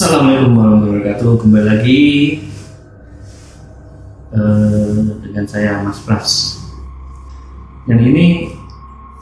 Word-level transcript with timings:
Assalamualaikum 0.00 0.56
warahmatullahi 0.56 0.96
wabarakatuh. 0.96 1.30
Kembali 1.44 1.66
lagi 1.76 2.00
eh, 4.32 5.00
dengan 5.28 5.44
saya 5.44 5.84
Mas 5.84 6.00
Pras. 6.00 6.56
Yang 7.84 8.00
ini 8.08 8.26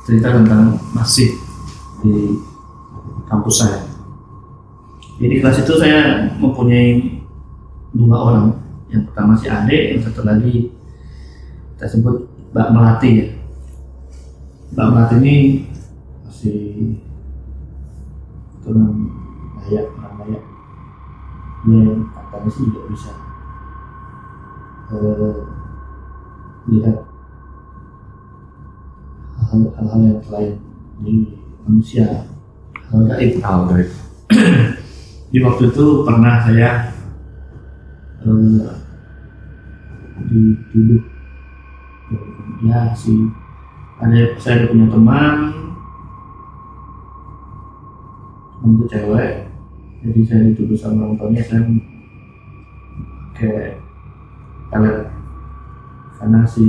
cerita 0.06 0.38
tentang 0.38 0.78
masih 0.94 1.34
di 1.98 2.38
kampus 3.26 3.58
saya. 3.58 3.90
Jadi 5.18 5.26
di 5.26 5.36
kelas 5.42 5.66
itu 5.66 5.74
saya 5.82 6.30
mempunyai 6.38 7.26
dua 7.90 8.16
orang. 8.30 8.46
Yang 8.94 9.10
pertama 9.10 9.34
si 9.34 9.50
Ade, 9.50 9.98
yang 9.98 10.06
satu 10.06 10.22
lagi 10.22 10.70
kita 11.74 11.90
sebut 11.90 12.22
Mbak 12.54 12.68
Melati 12.70 13.10
ya. 13.18 13.26
Mbak 14.78 14.86
Melati 14.94 15.14
ini 15.26 15.36
masih 16.22 16.58
keturunan 18.54 19.10
Dayak, 19.66 19.90
Dia 21.68 21.84
katanya 22.16 22.48
sih 22.48 22.64
juga 22.64 22.80
bisa 22.88 23.12
eh, 24.88 25.38
lihat 26.72 26.96
hal- 29.36 29.72
hal-hal 29.76 30.00
yang 30.00 30.24
lain 30.32 30.52
di 31.04 31.14
manusia. 31.68 32.24
Hal 32.88 33.04
gaib. 33.04 33.44
Hal 33.44 33.60
baik. 33.68 33.88
di 35.32 35.38
waktu 35.44 35.68
itu 35.68 35.84
pernah 36.08 36.40
saya 36.40 36.88
eh, 38.24 38.68
dituduh 40.28 41.04
ya 42.64 42.90
si 42.96 43.28
ada 44.00 44.34
saya 44.40 44.64
ada 44.64 44.72
punya 44.72 44.86
teman 44.88 45.36
teman 48.58 48.70
itu 48.76 48.84
cewek 48.88 49.47
jadi 49.98 50.20
saya 50.22 50.42
dituduh 50.54 50.78
sama 50.78 51.10
orang 51.10 51.18
tuanya 51.18 51.42
saya 51.42 51.62
kayak 53.34 53.82
pelet 54.70 55.10
karena 56.18 56.40
si 56.46 56.66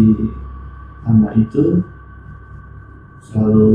anak 1.05 1.33
itu 1.37 1.81
selalu 3.21 3.69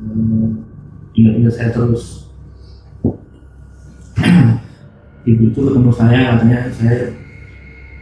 eh, 0.00 0.48
ingat-ingat 1.12 1.52
saya 1.52 1.70
terus. 1.72 2.32
Ibu 5.28 5.42
itu 5.54 5.60
ketemu 5.62 5.92
saya 5.94 6.34
katanya 6.34 6.58
saya 6.72 7.14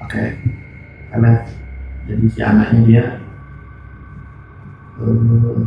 pakai 0.03 0.41
pelet 1.11 1.43
jadi 2.11 2.25
si 2.27 2.41
anaknya 2.43 2.81
dia 2.87 3.05
eh, 4.99 5.59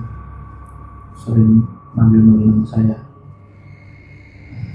sering 1.20 1.64
manggil-manggil 1.94 2.66
saya 2.66 3.13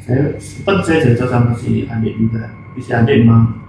saya 0.09 0.25
sempat 0.41 0.81
saya 0.83 1.05
cerita 1.05 1.29
sama 1.29 1.53
si 1.53 1.85
adik 1.85 2.17
juga 2.17 2.49
tapi 2.49 2.81
si 2.81 2.91
adik 2.91 3.21
emang 3.21 3.61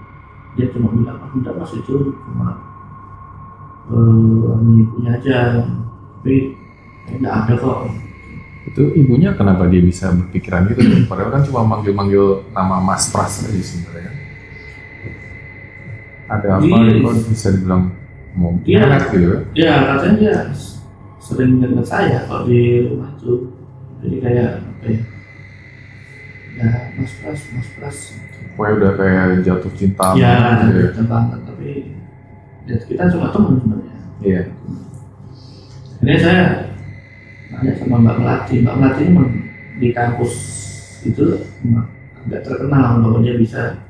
dia 0.52 0.72
cuma 0.72 0.88
bilang 0.90 1.20
ah 1.20 1.28
udah 1.30 1.52
mas 1.54 1.72
itu 1.72 1.94
cuma 2.16 2.48
eh 3.86 4.54
ibunya 4.74 5.10
aja 5.12 5.38
tapi 6.16 6.56
nggak 7.12 7.34
ada 7.44 7.54
kok 7.54 7.78
Itu 8.62 8.92
ibunya 8.94 9.32
kenapa 9.32 9.66
dia 9.66 9.80
bisa 9.80 10.12
berpikiran 10.12 10.68
gitu? 10.68 10.80
Padahal 11.10 11.32
kan 11.32 11.42
cuma 11.42 11.64
manggil-manggil 11.66 12.44
nama 12.50 12.76
Mas 12.78 13.08
Pras 13.08 13.40
aja 13.42 13.56
sebenarnya. 13.56 14.04
kan. 14.06 14.14
Ada 16.30 16.48
apa 16.56 16.64
Iya. 16.68 17.02
kok 17.02 17.14
bisa 17.26 17.48
dibilang 17.50 17.82
mau 18.30 18.54
Iya. 18.62 18.84
melet 18.84 19.04
gitu? 19.10 19.36
ya 19.56 19.74
katanya 19.90 20.14
dia 20.14 20.36
sering 21.18 21.58
ingat 21.58 21.82
saya 21.82 22.22
kalau 22.24 22.46
di 22.46 22.60
rumah 22.86 23.10
itu 23.12 23.32
jadi 23.98 24.16
kayak 24.20 24.50
apa 24.60 24.84
ya 24.86 25.00
ya 26.60 26.92
mas 27.00 27.12
pras 27.24 27.40
mas 27.56 27.68
pras 27.80 27.98
Pokoknya 28.54 28.72
udah 28.76 28.92
kayak 29.00 29.24
jatuh 29.40 29.72
cinta 29.72 30.06
ya 30.20 30.60
gitu 30.68 30.76
ya. 30.76 30.82
gitu 30.92 31.02
banget 31.08 31.40
tapi 31.48 31.68
ya 32.68 32.76
kita 32.84 33.02
cuma 33.08 33.32
teman 33.32 33.56
sebenarnya 33.56 33.90
Iya. 34.20 34.42
Ini 36.04 36.12
saya 36.20 36.44
nanya 37.48 37.72
sama 37.80 37.96
Mbak 38.04 38.16
Melati. 38.20 38.54
Mbak 38.60 38.76
Melati 38.76 39.02
ini 39.08 39.24
di 39.80 39.88
kampus 39.96 40.32
itu 41.08 41.40
agak 42.28 42.44
terkenal 42.44 43.00
bahwa 43.00 43.24
dia 43.24 43.40
bisa 43.40 43.80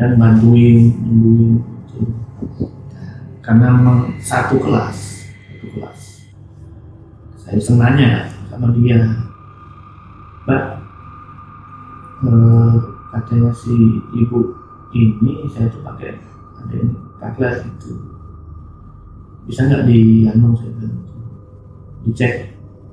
dan 0.00 0.16
bantuin, 0.16 0.96
nyembuhin 1.04 1.60
gitu. 1.84 2.00
Karena 3.44 3.76
memang 3.76 4.16
satu 4.24 4.56
kelas, 4.56 5.28
satu 5.28 5.66
kelas. 5.76 6.00
Saya 7.44 7.60
iseng 7.60 7.76
nanya 7.76 8.32
sama 8.48 8.72
dia, 8.80 9.04
Mbak, 10.48 10.64
eh, 12.24 12.74
katanya 13.10 13.50
si 13.50 13.74
ibu 14.14 14.54
ini 14.94 15.46
saya 15.50 15.70
tuh 15.70 15.82
pakai 15.86 16.18
ada 16.60 16.74
ini 16.76 16.94
pakai 17.16 17.64
itu 17.66 17.92
bisa 19.46 19.66
nggak 19.66 19.86
di 19.88 20.28
anu 20.28 20.52
saya 20.54 20.70
bilang 20.76 20.94
gitu. 21.00 21.14
dicek 22.06 22.34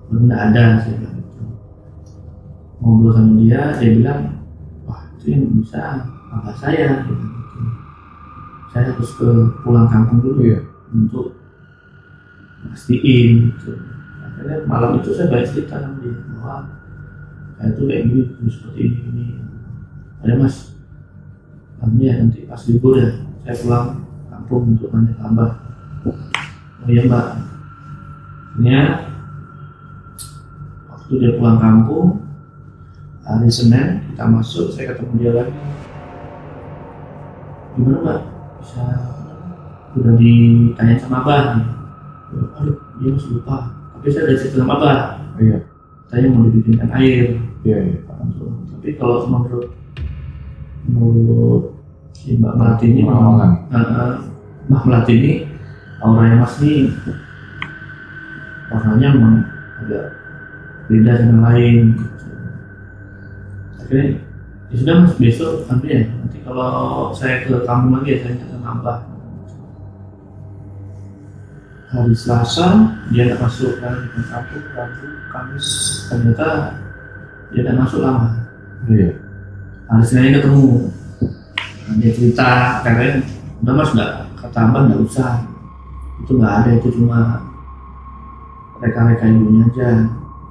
nggak 0.09 0.41
ada 0.51 0.63
saya 0.81 0.95
bilang 1.01 1.15
gitu 1.19 1.43
ngobrol 2.81 3.11
sama 3.13 3.33
dia 3.41 3.61
dia 3.77 3.91
bilang 3.97 4.21
wah 4.87 5.01
itu 5.17 5.25
yang 5.35 5.43
bisa 5.59 6.07
apa 6.31 6.51
saya 6.55 7.03
gitu. 7.05 7.25
saya 8.71 8.93
harus 8.93 9.11
ke 9.17 9.29
pulang 9.65 9.89
kampung 9.89 10.21
dulu 10.23 10.41
Iya. 10.43 10.59
untuk 10.95 11.35
pastiin 12.71 13.51
gitu 13.53 13.71
akhirnya 14.23 14.65
malam 14.69 15.01
itu 15.01 15.13
saya 15.13 15.29
banyak 15.33 15.49
cerita 15.49 15.81
sama 15.81 15.97
dia 15.99 16.13
bahwa 16.35 16.55
saya 17.57 17.73
tuh 17.73 17.89
kayak 17.89 18.05
gini 18.05 18.21
gini, 18.37 18.49
seperti 18.53 18.79
ini 18.85 18.97
ini. 19.09 19.23
Ada 20.21 20.33
mas. 20.37 20.77
Kami 21.77 22.05
ya 22.05 22.13
nanti 22.21 22.45
pas 22.45 22.61
libur 22.69 22.97
ya 22.97 23.09
saya 23.45 23.55
pulang 23.61 23.87
kampung 24.29 24.77
untuk 24.77 24.89
nanya 24.93 25.13
kabar 25.17 25.49
oh 26.07 26.17
iya 26.89 27.01
mbak. 27.05 27.27
Ini 28.57 28.69
ya 28.69 28.83
waktu 30.89 31.11
dia 31.21 31.31
pulang 31.37 31.57
kampung 31.61 32.25
hari 33.21 33.49
Senin 33.49 34.01
kita 34.13 34.25
masuk 34.25 34.73
saya 34.73 34.93
ketemu 34.93 35.13
dia 35.17 35.31
lagi. 35.37 35.53
Gimana 37.77 37.97
mbak? 38.01 38.19
Bisa 38.61 38.83
udah 39.97 40.13
ditanya 40.17 40.95
sama 40.97 41.25
abah? 41.25 41.45
Aduh 42.61 42.77
dia 43.01 43.09
masih 43.13 43.37
lupa. 43.37 43.73
Tapi 43.97 44.07
saya 44.13 44.29
udah 44.29 44.37
cerita 44.37 44.57
sama 44.61 44.73
abah. 44.81 44.97
Iya. 45.37 45.76
Saya 46.07 46.27
mau 46.27 46.45
dibikinkan 46.45 46.89
air 46.93 47.35
Iya. 47.61 47.77
iya. 47.83 47.99
tapi 48.69 48.89
kalau 48.95 49.27
menurut 49.27 49.69
menurut 50.85 51.63
si 52.15 52.35
Mbak 52.35 52.53
Melati 52.55 52.85
ini 52.87 53.01
Pengalaman. 53.03 53.51
eh, 53.67 53.77
eh, 53.77 54.13
Mbak 54.67 54.83
Melati 54.83 55.13
ini 55.13 55.31
auranya 55.99 56.35
Mas 56.39 56.55
ini 56.59 56.95
warnanya 58.67 59.07
memang 59.11 59.35
agak 59.79 60.05
beda 60.87 61.11
dengan 61.17 61.39
lain. 61.41 61.75
Akhirnya 63.77 64.05
ya 64.67 64.75
sudah 64.75 64.95
Mas 65.01 65.13
besok 65.15 65.53
nanti 65.67 65.87
ya 65.87 66.01
nanti 66.07 66.37
kalau 66.43 66.71
saya 67.11 67.43
ke 67.43 67.63
kampung 67.63 67.99
lagi 67.99 68.15
ya 68.15 68.19
saya 68.23 68.47
sama 68.47 68.67
Abah 68.79 68.97
hari 71.87 72.13
Selasa 72.13 72.67
dia 73.09 73.31
tidak 73.31 73.47
masuk 73.47 73.79
kan 73.79 73.95
di 74.03 74.21
kampung 74.27 74.63
Rabu 74.75 75.05
Kamis 75.31 75.67
ternyata 76.11 76.75
dia 77.51 77.61
tidak 77.63 77.79
masuk 77.79 78.03
lama 78.03 78.27
Iya. 78.87 79.09
hari 79.89 80.03
Senin 80.05 80.37
ketemu. 80.37 80.91
Nah, 81.87 81.95
dia 81.97 82.11
cerita 82.13 82.47
katanya 82.83 83.23
udah 83.59 83.73
mas 83.73 83.91
nggak 83.91 84.11
kata 84.37 84.59
abang 84.63 84.83
nggak 84.87 85.01
usah. 85.01 85.43
Itu 86.23 86.37
nggak 86.37 86.53
ada 86.61 86.69
itu 86.77 86.87
cuma 86.93 87.41
reka-reka 88.79 89.25
ibunya 89.27 89.63
aja. 89.65 89.89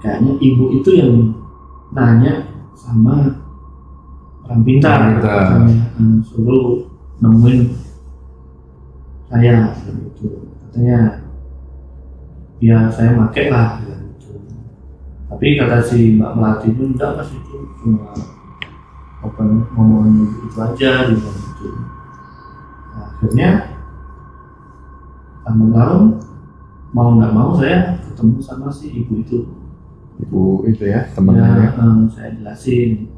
Kayaknya 0.02 0.32
ibu 0.42 0.64
itu 0.74 0.90
yang 0.96 1.12
nanya 1.92 2.44
sama 2.76 3.40
orang 4.44 4.60
pintar. 4.66 4.96
Orang 5.00 5.12
pintar. 5.20 5.36
katanya 5.48 5.76
"Hmm, 5.96 6.18
suruh 6.26 6.66
nemuin 7.20 7.58
saya 9.28 9.56
gitu. 9.72 10.28
Katanya 10.68 10.98
ya 12.62 12.88
saya 12.88 13.12
pakai 13.20 13.52
lah 13.52 13.80
gitu. 13.84 14.40
tapi 15.28 15.46
kata 15.60 15.78
si 15.84 16.16
Mbak 16.16 16.32
Melati 16.36 16.66
itu 16.72 16.82
enggak 16.88 17.10
mas 17.20 17.28
itu 17.32 17.56
cuma 17.82 18.12
apa 19.20 19.42
ngomongnya 19.74 20.24
itu 20.44 20.56
aja 20.60 20.90
gitu 21.12 21.30
Nah, 22.96 23.12
akhirnya 23.12 23.76
tahun 25.44 25.68
lalu 25.68 26.00
mau 26.96 27.12
nggak 27.20 27.32
mau 27.36 27.52
saya 27.52 28.00
ketemu 28.00 28.40
sama 28.40 28.72
si 28.72 28.88
ibu 28.88 29.20
itu 29.20 29.44
Ibu 30.16 30.64
itu 30.64 30.88
ya 30.88 31.04
ya, 31.04 31.12
temennya. 31.12 31.76
eh, 31.76 32.08
saya 32.08 32.32
jelasin 32.40 33.12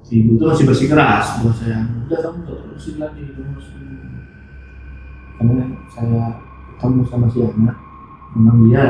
si 0.00 0.24
ibu 0.24 0.40
itu 0.40 0.44
masih 0.48 0.64
bersikeras 0.64 1.44
buat 1.44 1.52
saya 1.52 1.84
udah 2.08 2.18
kamu 2.24 2.38
nggak 2.48 2.58
terusin 2.64 2.96
lagi 2.96 3.20
kamu 3.36 3.60
ini." 3.60 3.96
karena 5.36 5.64
saya 5.92 6.24
ketemu 6.72 7.00
sama 7.04 7.26
si 7.28 7.38
anak 7.44 7.76
memang 8.32 8.56
dia 8.64 8.84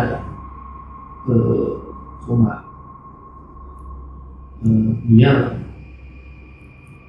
eh, 1.27 1.71
cuma 2.23 2.53
eh, 4.63 4.91
dia 5.09 5.31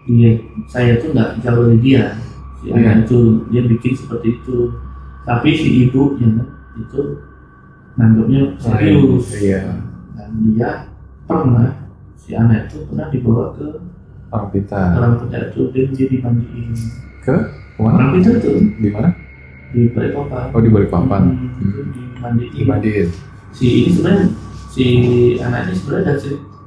dia 0.04 0.30
saya 0.68 1.00
tuh 1.00 1.16
nggak 1.16 1.40
jauh 1.40 1.64
dari 1.70 1.80
dia 1.80 2.04
si 2.60 2.72
Iya. 2.72 2.76
anak 2.80 2.96
itu 3.08 3.20
dia 3.52 3.62
bikin 3.64 3.94
seperti 3.94 4.40
itu 4.40 4.58
tapi 5.24 5.50
si 5.52 5.88
ibunya 5.88 6.44
itu 6.76 7.02
nanggapnya 7.96 8.42
serius 8.58 9.26
Iya. 9.36 9.80
dan 10.16 10.30
dia 10.52 10.70
pernah 11.24 11.72
si 12.16 12.36
anak 12.36 12.68
itu 12.68 12.84
pernah 12.88 13.08
dibawa 13.10 13.56
ke 13.56 13.68
Orang 14.34 14.50
pintar. 14.50 14.98
orang 14.98 15.14
kerja 15.22 15.54
itu 15.54 15.62
dia 15.70 15.84
dia 15.94 16.08
dimandiin 16.10 16.74
Ke 17.22 17.38
orang 17.78 18.18
pintar 18.18 18.42
tuh 18.42 18.58
Di 18.82 18.90
mana? 18.90 19.14
Di 19.74 19.90
Balikpapan 19.90 20.54
Oh 20.54 20.62
di 20.62 20.70
Balikpapan. 20.70 21.24
Hmm, 21.34 21.58
itu 21.58 21.82
dimandiin 22.14 22.54
Dimandiin. 22.54 23.08
si 23.52 23.66
ini 23.84 23.90
sebenarnya 23.92 24.26
si 24.70 24.86
anak 25.38 25.68
ini 25.68 25.74
sebenarnya 25.76 26.14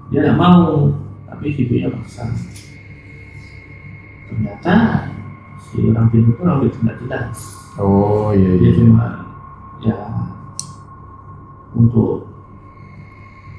dia 0.07 0.19
nggak 0.23 0.37
mau 0.37 0.91
tapi 1.27 1.47
ibunya 1.53 1.89
maksa 1.89 2.27
ternyata 4.27 4.75
si 5.59 5.83
orang 5.83 6.07
pintar 6.11 6.31
itu 6.31 6.41
orang 6.43 6.59
pintar 6.63 6.79
nggak 6.83 6.99
jelas 7.03 7.39
Oh 7.77 8.33
iya 8.33 8.57
dia 8.57 8.67
iya. 8.67 8.77
cuma 8.81 9.07
ya 9.85 9.97
untuk 11.77 12.25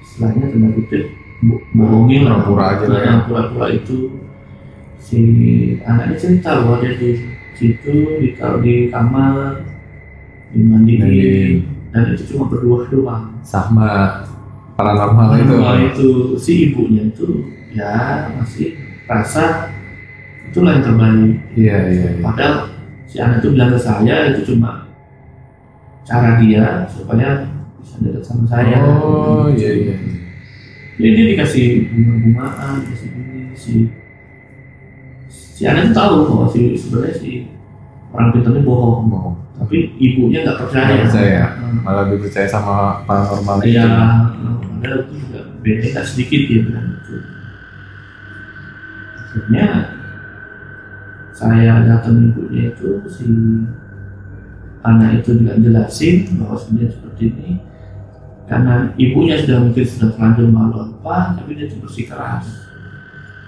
istilahnya 0.01 0.49
tanda 0.49 0.69
kutip 0.73 1.03
bo- 1.45 1.61
bohongin 1.71 2.25
lah 2.25 2.41
Pura-pura 2.41 2.65
aja 2.73 2.85
lah 2.89 3.01
ya. 3.05 3.13
Pura-pura 3.29 3.67
itu 3.69 3.97
si 4.97 5.19
anaknya 5.85 6.17
cerita 6.17 6.65
bahwa 6.65 6.81
dia 6.81 6.97
di 6.97 7.09
situ 7.57 7.93
ditaruh 8.21 8.61
di 8.61 8.87
kamar 8.87 9.65
dimandiin 10.53 10.99
Mandiin. 11.01 11.53
dan 11.91 12.13
itu 12.13 12.23
cuma 12.31 12.47
berdua 12.47 12.85
doang 12.87 13.25
Sama 13.41 14.21
paranormal 14.77 15.41
itu. 15.41 15.55
Itu 15.89 16.09
si 16.37 16.51
ibunya 16.69 17.09
itu 17.09 17.49
ya 17.73 18.29
masih 18.37 18.77
rasa 19.09 19.73
itulah 20.47 20.77
yang 20.77 20.85
terbaik 20.85 21.33
Iya 21.57 21.77
iya. 21.89 22.07
iya. 22.15 22.23
padahal 22.23 22.55
si 23.09 23.15
anak 23.17 23.41
itu 23.41 23.47
bilang 23.51 23.73
ke 23.73 23.79
saya 23.79 24.31
itu 24.31 24.53
cuma 24.53 24.87
cara 26.03 26.39
dia 26.39 26.87
supaya 26.87 27.43
bisa 27.81 27.95
dekat 27.99 28.23
sama 28.23 28.45
saya 28.47 28.79
Oh 28.79 29.49
iya 29.51 29.71
iya. 29.75 29.95
iya. 29.99 30.15
jadi 30.97 31.09
dia 31.13 31.25
dikasih 31.35 31.65
bunga-bungaan 31.91 32.73
dikasih 32.85 33.07
ini 33.11 33.41
si 33.53 33.71
si 35.57 35.65
anak 35.65 35.89
itu 35.89 35.93
tahu 35.97 36.29
bahwa 36.29 36.45
si 36.53 36.77
sebenarnya 36.77 37.15
si 37.17 37.31
orang 38.13 38.29
pintarnya 38.29 38.61
bohong. 38.61 39.09
Mau 39.09 39.33
tapi 39.57 39.97
ibunya 39.97 40.45
nggak 40.45 40.57
percaya. 40.61 40.85
Nggak 40.85 41.01
percaya. 41.09 41.43
Hmm. 41.57 41.77
malah 41.81 42.01
lebih 42.05 42.29
percaya 42.29 42.45
sama 42.45 43.01
paranormal 43.09 43.57
Iya, 43.65 43.89
padahal 44.37 44.97
itu 45.01 45.13
juga 45.17 45.39
beda 45.65 45.85
nggak 45.97 46.05
sedikit 46.05 46.41
dia 46.45 46.59
bilang 46.61 46.87
itu. 46.93 47.15
Akhirnya 49.17 49.67
saya 51.33 51.73
datang 51.81 52.21
ibunya 52.21 52.69
itu 52.69 53.01
si 53.09 53.25
anak 54.85 55.25
itu 55.25 55.41
juga 55.41 55.57
jelasin 55.57 56.37
bahwa 56.37 56.53
sebenarnya 56.53 56.93
seperti 56.93 57.23
ini. 57.33 57.51
Karena 58.45 58.93
ibunya 58.95 59.41
sudah 59.41 59.57
mungkin 59.59 59.83
sudah 59.83 60.13
terlanjur 60.13 60.47
malu 60.53 60.77
apa 60.79 61.35
tapi 61.35 61.57
dia 61.57 61.67
itu 61.67 61.83
bersikeras 61.83 62.45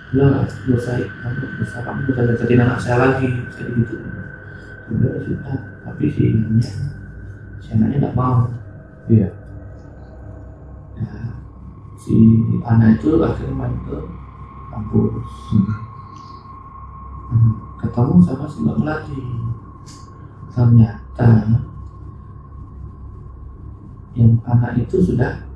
udah 0.10 0.42
selesai 0.50 1.06
kamu 1.22 1.46
bisa 1.62 1.78
kamu 1.86 2.00
bisa 2.10 2.22
deketin 2.26 2.62
anak 2.66 2.82
saya 2.82 2.98
lagi 2.98 3.30
kayak 3.54 3.70
gitu. 3.78 3.96
Sudah 4.90 5.14
sudah 5.22 5.58
tapi 5.86 6.04
si 6.10 6.22
ibunya 6.34 6.66
si 7.62 7.68
anaknya 7.78 8.10
nggak 8.10 8.18
mau. 8.18 8.50
Iya. 9.06 9.30
Nah, 10.98 11.30
si 11.94 12.16
anak 12.66 12.98
itu 12.98 13.22
akhirnya 13.22 13.54
main 13.54 13.76
ke 13.86 13.98
kampus. 14.74 15.30
Hmm. 15.54 15.78
Hmm, 17.30 17.54
ketemu 17.78 18.14
sama 18.26 18.46
si 18.50 18.58
Mbak 18.66 18.78
Melati 18.82 19.22
ternyata 20.50 21.30
yang 24.18 24.34
anak 24.50 24.82
itu 24.82 24.98
sudah 24.98 25.49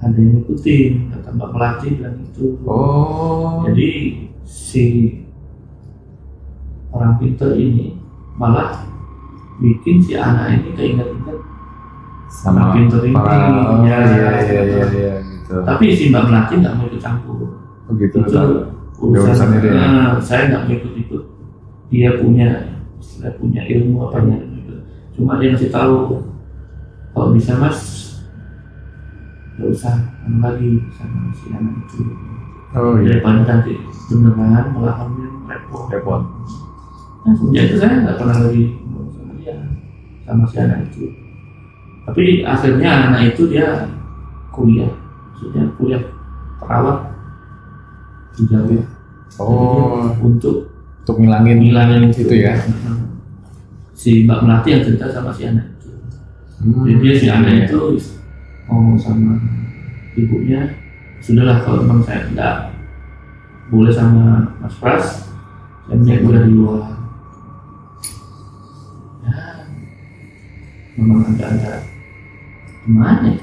ada 0.00 0.16
yang 0.16 0.32
ngikutin 0.38 0.92
kata 1.10 1.28
Mbak 1.30 1.50
Melati 1.52 1.88
bilang 1.94 2.16
itu 2.18 2.44
Oh. 2.64 3.62
jadi 3.68 3.90
si 4.42 4.84
orang 6.90 7.14
pinter 7.16 7.54
ini 7.54 8.00
malah 8.34 8.88
bikin 9.60 10.00
si 10.00 10.16
anak 10.16 10.56
ini 10.56 10.72
keinget-inget 10.72 11.38
sama 12.26 12.60
Orang 12.62 12.74
pintar 12.78 13.00
ini, 13.04 13.14
para 13.14 13.34
oh, 13.50 13.84
ya. 13.84 13.98
iya 14.00 14.30
iya 14.40 14.60
iya 14.64 14.84
iya 14.88 15.14
gitu. 15.20 15.54
tapi 15.62 15.84
si 15.92 16.08
Mbak 16.08 16.24
Melati 16.26 16.54
nggak 16.58 16.74
mau 16.74 16.86
ikut 16.86 17.00
campur 17.00 17.36
Oh 17.84 17.92
gitu. 17.94 18.22
itu 18.22 18.38
Udah 19.00 19.24
urusannya 19.24 19.58
dia. 19.58 19.72
Nah, 19.72 20.12
saya 20.20 20.46
nggak 20.46 20.62
mau 20.62 20.74
ikut 20.74 20.92
ikut 20.94 21.22
dia 21.88 22.10
punya 22.16 22.48
saya 23.00 23.32
punya 23.34 23.64
ilmu 23.64 24.06
apa 24.06 24.20
Hmm. 24.20 24.36
gitu 24.54 24.74
cuma 25.12 25.36
dia 25.36 25.50
ngasih 25.50 25.68
tahu 25.68 26.22
kalau 27.10 27.34
bisa 27.34 27.58
mas 27.58 27.78
nggak 29.60 29.70
usah 29.70 29.92
anu 30.24 30.40
lagi 30.40 30.70
sama 30.90 31.28
si 31.30 31.52
anak 31.52 31.84
itu 31.84 32.00
Oh 32.70 32.96
iya. 32.96 33.18
daripada 33.18 33.44
nanti 33.44 33.76
beneran 34.08 34.72
malah 34.72 34.94
hamil 34.96 35.28
repot 35.44 35.90
Repot. 35.90 36.22
nah 37.20 37.32
semenjak 37.34 37.64
itu 37.66 37.76
saya 37.76 37.94
nggak 38.00 38.16
pernah 38.16 38.36
lagi 38.40 38.64
sama 39.12 39.32
dia 39.36 39.54
sama 40.24 40.44
si 40.46 40.56
anak 40.56 40.78
itu 40.88 41.02
tapi 42.00 42.24
akhirnya 42.40 42.90
anak 43.06 43.22
itu 43.30 43.42
dia 43.46 43.68
kuliah 44.48 44.88
maksudnya 45.28 45.62
kuliah 45.76 46.02
perawat 46.56 46.98
di 48.32 48.42
Jawa 48.46 48.80
Oh, 49.38 50.10
Jadi, 50.10 50.26
untuk 50.26 50.56
untuk 51.00 51.16
ngilangin 51.16 51.62
ngilangin 51.62 52.10
itu 52.10 52.34
ya. 52.34 52.58
si 53.92 54.26
Mbak 54.26 54.42
Melati 54.42 54.68
yang 54.70 54.82
cerita 54.82 55.06
sama 55.06 55.30
si 55.30 55.46
anak 55.46 55.70
itu 55.70 55.88
Hmm, 56.60 56.82
jadi 56.82 56.98
dia 56.98 57.14
si 57.14 57.24
iya, 57.24 57.34
anak 57.36 57.52
iya. 57.54 57.64
itu 57.64 57.80
ngomong 58.70 58.94
sama 58.94 59.34
ibunya 60.14 60.78
sudahlah 61.18 61.58
kalau 61.66 61.82
memang 61.82 62.06
saya 62.06 62.30
tidak 62.30 62.54
boleh 63.68 63.90
sama 63.90 64.54
Mas 64.62 64.78
Pras 64.78 65.30
saya 65.90 65.98
punya 65.98 66.22
kuliah 66.22 66.44
di 66.46 66.54
luar. 66.54 66.86
Ya 69.26 69.38
memang 70.94 71.26
agak-agak 71.26 71.82
gimana 72.86 73.26
ya? 73.34 73.42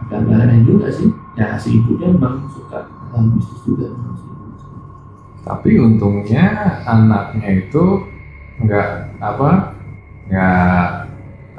Agak-agak 0.00 0.64
juga 0.64 0.88
sih. 0.88 1.12
Ya 1.36 1.60
si 1.60 1.76
ibunya 1.76 2.08
memang 2.16 2.48
suka 2.48 2.88
dalam 2.88 3.36
bisnis 3.36 3.60
juga. 3.68 3.92
Tapi 5.44 5.76
untungnya 5.76 6.80
anaknya 6.88 7.68
itu 7.68 8.08
nggak 8.64 9.20
apa 9.20 9.76
nggak 10.32 10.88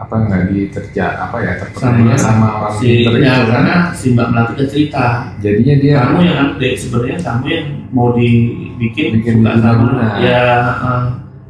apa 0.02 0.16
nggak 0.18 0.44
diterja 0.50 1.06
apa 1.30 1.38
ya 1.46 1.52
terpercaya 1.62 2.18
sama 2.18 2.48
orang 2.58 2.74
si 2.82 3.06
pinter 3.06 3.22
ya. 3.22 3.34
kan. 3.38 3.46
karena 3.46 3.76
si 3.94 4.06
Mbak 4.18 4.28
Melati 4.34 4.54
kan 4.58 4.68
cerita. 4.68 5.06
Jadinya 5.38 5.76
dia 5.78 5.96
kamu 6.02 6.20
yang 6.26 6.38
update 6.50 6.78
sebenarnya 6.82 7.18
kamu 7.22 7.46
yang 7.46 7.68
mau 7.94 8.10
dibikin 8.18 9.10
Bikin 9.22 9.36
suka 9.46 9.52
sama 9.62 9.74
guna-guna. 9.78 10.08
ya 10.18 10.42
eh, 10.74 11.04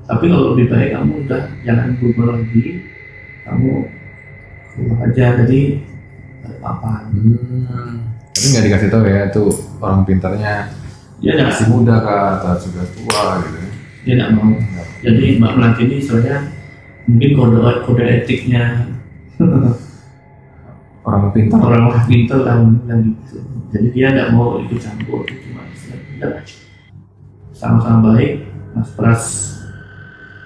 tapi 0.03 0.24
kalau 0.27 0.46
lebih 0.51 0.65
baik 0.67 0.89
kamu 1.00 1.13
udah 1.24 1.43
jangan 1.63 1.88
berubah 1.96 2.25
lagi. 2.36 2.63
Kamu 3.48 3.72
keluar 4.75 4.98
aja 5.08 5.25
jadi 5.43 5.62
apa 6.62 6.91
Hmm, 7.10 8.12
tapi 8.36 8.46
nggak 8.53 8.63
dikasih 8.70 8.89
tahu 8.91 9.03
ya 9.08 9.22
tuh 9.34 9.50
orang 9.81 10.05
pintarnya 10.05 10.70
nggak 11.22 11.48
masih 11.50 11.65
muda 11.70 12.01
kah 12.01 12.41
atau 12.41 12.53
sudah 12.58 12.86
tua 12.93 13.22
gitu. 13.46 13.60
dia 14.05 14.13
nggak 14.20 14.31
mau. 14.36 14.51
Jadi 15.01 15.25
Mbak 15.41 15.53
Melati 15.58 15.81
ini 15.89 15.96
istilahnya 16.01 16.38
mungkin 17.05 17.31
kode 17.34 17.58
kode 17.86 18.03
etiknya 18.03 18.63
Orang 21.01 21.34
pintar. 21.34 21.58
orang-orang 21.58 22.05
pintar 22.05 22.39
kan 22.46 22.60
bilang 22.77 23.01
gitu 23.01 23.41
jadi 23.74 23.88
dia 23.89 24.08
nggak 24.13 24.29
mau 24.38 24.62
ikut 24.62 24.77
campur 24.77 25.25
cuma 25.25 25.65
udah 25.65 26.46
sama-sama 27.51 28.13
baik 28.13 28.46
Mas 28.77 28.93
Pras 28.93 29.24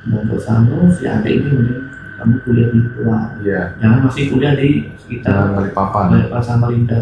dan 0.08 0.32
Sanu 0.40 0.88
si 0.96 1.04
adik 1.04 1.44
ini 1.44 1.50
mending 1.52 1.82
kamu 2.16 2.36
kuliah 2.48 2.68
di 2.72 2.80
luar 2.96 3.24
Iya. 3.44 3.62
jangan 3.84 4.00
masih 4.08 4.24
kuliah 4.32 4.56
di 4.56 4.88
sekitar 4.96 5.52
balik 5.52 5.76
papan. 5.76 6.06
Balikpapan 6.16 6.40
Samarinda 6.42 7.00